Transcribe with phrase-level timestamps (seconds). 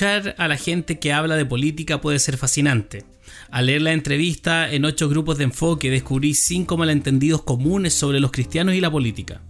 [0.00, 3.04] escuchar a la gente que habla de política puede ser fascinante.
[3.50, 8.30] Al leer la entrevista en ocho grupos de enfoque descubrí cinco malentendidos comunes sobre los
[8.30, 9.42] cristianos y la política.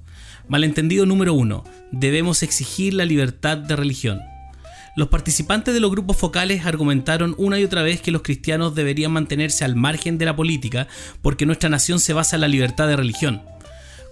[0.48, 4.18] Malentendido número uno, debemos exigir la libertad de religión.
[4.96, 9.12] Los participantes de los grupos focales argumentaron una y otra vez que los cristianos deberían
[9.12, 10.88] mantenerse al margen de la política
[11.22, 13.40] porque nuestra nación se basa en la libertad de religión.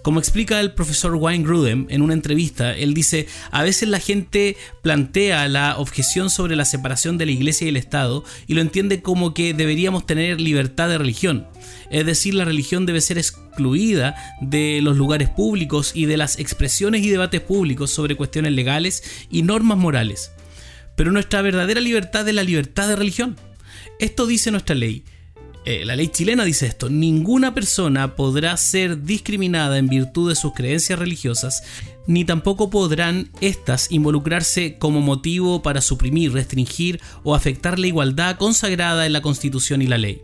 [0.01, 4.55] Como explica el profesor Wayne Grudem en una entrevista, él dice, a veces la gente
[4.81, 9.01] plantea la objeción sobre la separación de la iglesia y el Estado y lo entiende
[9.01, 11.47] como que deberíamos tener libertad de religión.
[11.89, 17.03] Es decir, la religión debe ser excluida de los lugares públicos y de las expresiones
[17.03, 20.31] y debates públicos sobre cuestiones legales y normas morales.
[20.95, 23.35] Pero nuestra verdadera libertad es la libertad de religión.
[23.99, 25.03] Esto dice nuestra ley.
[25.65, 30.53] Eh, la ley chilena dice esto, ninguna persona podrá ser discriminada en virtud de sus
[30.53, 31.63] creencias religiosas,
[32.07, 39.05] ni tampoco podrán éstas involucrarse como motivo para suprimir, restringir o afectar la igualdad consagrada
[39.05, 40.21] en la Constitución y la ley.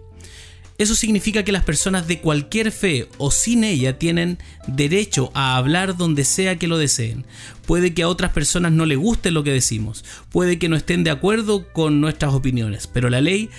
[0.78, 5.96] Eso significa que las personas de cualquier fe o sin ella tienen derecho a hablar
[5.96, 7.26] donde sea que lo deseen.
[7.66, 11.06] Puede que a otras personas no les guste lo que decimos, puede que no estén
[11.06, 13.50] de acuerdo con nuestras opiniones, pero la ley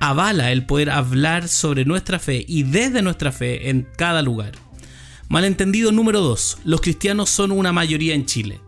[0.00, 4.52] avala el poder hablar sobre nuestra fe y desde nuestra fe en cada lugar.
[5.28, 6.58] Malentendido número 2.
[6.64, 8.60] Los cristianos son una mayoría en Chile.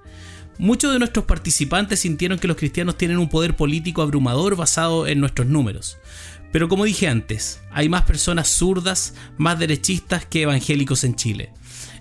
[0.58, 5.20] Muchos de nuestros participantes sintieron que los cristianos tienen un poder político abrumador basado en
[5.20, 5.96] nuestros números.
[6.52, 11.52] Pero como dije antes, hay más personas zurdas, más derechistas que evangélicos en Chile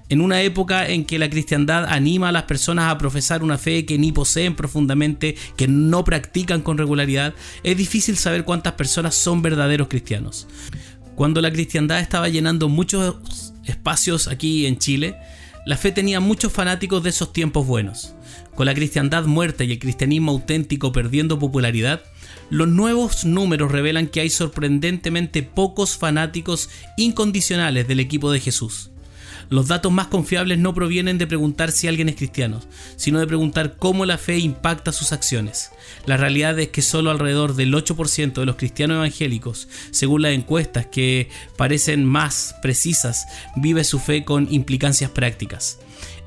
[0.10, 3.86] en una época en que la cristiandad anima a las personas a profesar una fe
[3.86, 9.42] que ni poseen profundamente, que no practican con regularidad, es difícil saber cuántas personas son
[9.42, 10.48] verdaderos cristianos.
[11.16, 15.16] Cuando la cristiandad estaba llenando muchos espacios aquí en Chile,
[15.66, 18.16] la fe tenía muchos fanáticos de esos tiempos buenos.
[18.56, 22.02] Con la cristiandad muerta y el cristianismo auténtico perdiendo popularidad,
[22.50, 28.90] los nuevos números revelan que hay sorprendentemente pocos fanáticos incondicionales del equipo de Jesús.
[29.50, 32.60] Los datos más confiables no provienen de preguntar si alguien es cristiano,
[32.96, 35.72] sino de preguntar cómo la fe impacta sus acciones.
[36.06, 40.86] La realidad es que solo alrededor del 8% de los cristianos evangélicos, según las encuestas
[40.88, 45.80] que parecen más precisas, vive su fe con implicancias prácticas.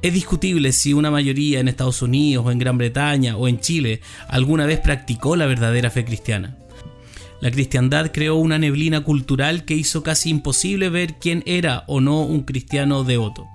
[0.03, 4.01] Es discutible si una mayoría en Estados Unidos o en Gran Bretaña o en Chile
[4.29, 6.57] alguna vez practicó la verdadera fe cristiana.
[7.43, 12.23] La cristiandad creó una neblina cultural que hizo casi imposible ver quién era o no
[12.23, 13.49] un cristiano devoto.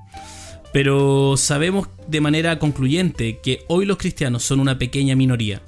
[0.74, 5.62] Pero sabemos de manera concluyente que hoy los cristianos son una pequeña minoría.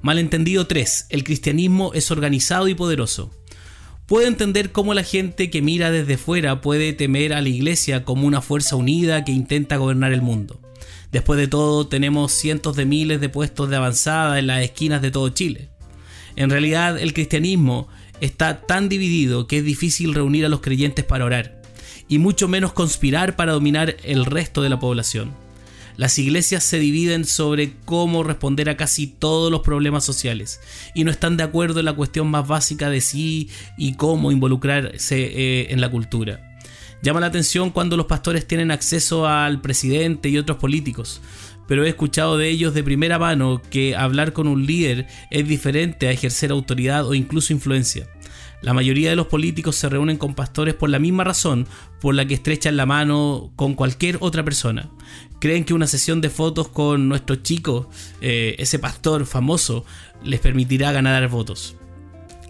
[0.00, 1.08] Malentendido 3.
[1.10, 3.30] El cristianismo es organizado y poderoso.
[4.06, 8.26] Puedo entender cómo la gente que mira desde fuera puede temer a la iglesia como
[8.26, 10.58] una fuerza unida que intenta gobernar el mundo.
[11.10, 15.10] Después de todo, tenemos cientos de miles de puestos de avanzada en las esquinas de
[15.10, 15.71] todo Chile.
[16.36, 17.88] En realidad el cristianismo
[18.20, 21.60] está tan dividido que es difícil reunir a los creyentes para orar,
[22.08, 25.32] y mucho menos conspirar para dominar el resto de la población.
[25.96, 30.60] Las iglesias se dividen sobre cómo responder a casi todos los problemas sociales
[30.94, 35.20] y no están de acuerdo en la cuestión más básica de sí y cómo involucrarse
[35.20, 36.51] eh, en la cultura.
[37.02, 41.20] Llama la atención cuando los pastores tienen acceso al presidente y otros políticos,
[41.66, 46.06] pero he escuchado de ellos de primera mano que hablar con un líder es diferente
[46.06, 48.06] a ejercer autoridad o incluso influencia.
[48.60, 51.66] La mayoría de los políticos se reúnen con pastores por la misma razón
[52.00, 54.88] por la que estrechan la mano con cualquier otra persona.
[55.40, 57.90] Creen que una sesión de fotos con nuestro chico,
[58.20, 59.84] eh, ese pastor famoso,
[60.22, 61.74] les permitirá ganar votos.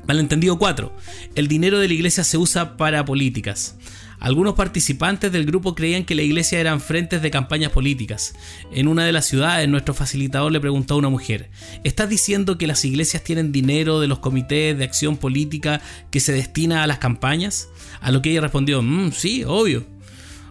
[0.06, 0.92] Malentendido 4.
[1.36, 3.78] El dinero de la iglesia se usa para políticas.
[4.22, 8.36] Algunos participantes del grupo creían que la iglesia eran frentes de campañas políticas.
[8.70, 11.50] En una de las ciudades, nuestro facilitador le preguntó a una mujer,
[11.82, 15.80] ¿estás diciendo que las iglesias tienen dinero de los comités de acción política
[16.12, 17.68] que se destina a las campañas?
[18.00, 19.84] A lo que ella respondió, mmm, sí, obvio.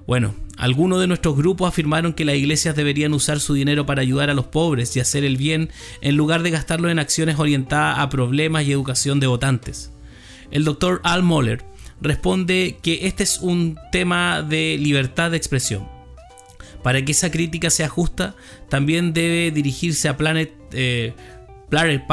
[0.06, 4.30] Bueno, algunos de nuestros grupos afirmaron que las iglesias deberían usar su dinero para ayudar
[4.30, 5.69] a los pobres y hacer el bien
[6.01, 9.94] en lugar de gastarlo en acciones orientadas a problemas y educación de votantes.
[10.51, 11.63] El doctor Al Moller,
[12.01, 15.88] responde que este es un tema de libertad de expresión.
[16.83, 18.36] Para que esa crítica sea justa,
[18.69, 21.13] también debe dirigirse a Planet, eh,
[21.69, 22.03] Planet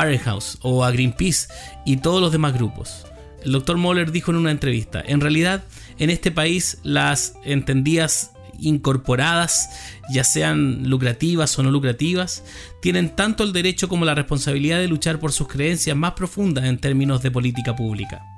[0.60, 1.48] o a Greenpeace
[1.86, 3.06] y todos los demás grupos.
[3.42, 5.64] El doctor Moller dijo en una entrevista, en realidad
[5.98, 9.70] en este país las entendidas incorporadas,
[10.10, 12.44] ya sean lucrativas o no lucrativas,
[12.82, 16.78] tienen tanto el derecho como la responsabilidad de luchar por sus creencias más profundas en
[16.78, 18.37] términos de política pública.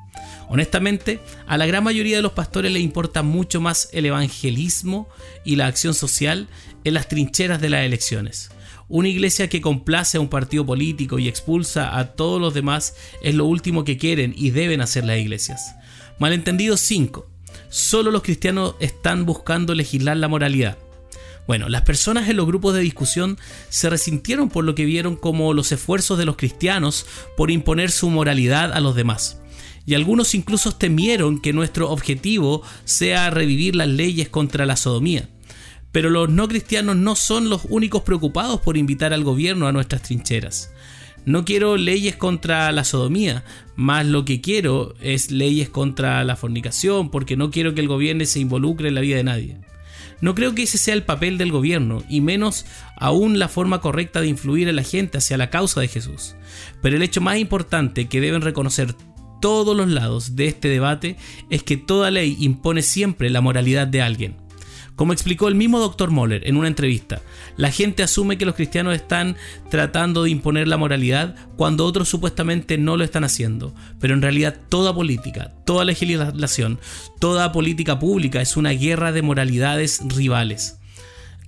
[0.53, 5.09] Honestamente, a la gran mayoría de los pastores les importa mucho más el evangelismo
[5.45, 6.49] y la acción social
[6.83, 8.51] en las trincheras de las elecciones.
[8.89, 13.37] Una iglesia que complace a un partido político y expulsa a todos los demás es
[13.37, 15.77] lo último que quieren y deben hacer las iglesias.
[16.19, 17.31] Malentendido 5.
[17.69, 20.79] Solo los cristianos están buscando legislar la moralidad.
[21.47, 23.39] Bueno, las personas en los grupos de discusión
[23.69, 27.07] se resintieron por lo que vieron como los esfuerzos de los cristianos
[27.37, 29.41] por imponer su moralidad a los demás.
[29.87, 35.29] Y algunos incluso temieron que nuestro objetivo sea revivir las leyes contra la sodomía.
[35.93, 40.03] Pero los no cristianos no son los únicos preocupados por invitar al gobierno a nuestras
[40.03, 40.71] trincheras.
[41.27, 43.45] No quiero leyes contra la sodomía,
[43.77, 48.25] más lo que quiero es leyes contra la fornicación, porque no quiero que el gobierno
[48.25, 49.57] se involucre en la vida de nadie.
[50.23, 52.67] No creo que ese sea el papel del gobierno, y menos
[52.97, 56.37] aún la forma correcta de influir en la gente hacia la causa de Jesús.
[56.83, 58.95] Pero el hecho más importante que deben reconocer
[59.41, 61.17] todos los lados de este debate
[61.51, 64.37] es que toda ley impone siempre la moralidad de alguien.
[65.01, 66.11] Como explicó el mismo Dr.
[66.11, 67.23] Moller en una entrevista,
[67.57, 69.35] la gente asume que los cristianos están
[69.71, 73.75] tratando de imponer la moralidad cuando otros supuestamente no lo están haciendo.
[73.99, 76.79] Pero en realidad toda política, toda legislación,
[77.19, 80.80] toda política pública es una guerra de moralidades rivales.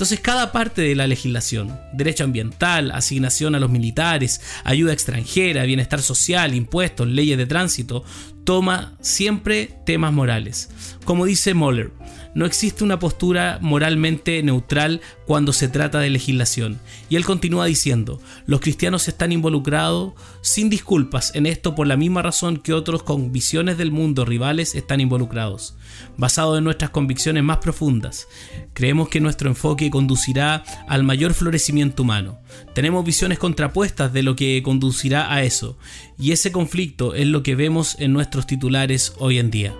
[0.02, 6.02] Entonces cada parte de la legislación, derecho ambiental, asignación a los militares, ayuda extranjera, bienestar
[6.02, 8.02] social, impuestos, leyes de tránsito,
[8.44, 10.70] toma siempre temas morales.
[11.04, 11.92] Como dice Moller,
[12.34, 16.80] no existe una postura moralmente neutral cuando se trata de legislación.
[17.10, 22.22] Y él continúa diciendo, los cristianos están involucrados sin disculpas en esto por la misma
[22.22, 25.76] razón que otros con visiones del mundo rivales están involucrados.
[26.16, 28.28] Basado en nuestras convicciones más profundas,
[28.72, 32.38] creemos que nuestro enfoque conducirá al mayor florecimiento humano.
[32.74, 35.76] Tenemos visiones contrapuestas de lo que conducirá a eso,
[36.22, 39.74] y ese conflicto es lo que vemos en nuestros titulares hoy en día.